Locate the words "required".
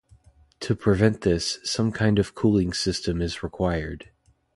3.43-4.09